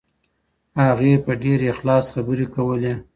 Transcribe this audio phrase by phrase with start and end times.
[0.87, 2.93] هغې په ډیر اخلاص خبرې کولې.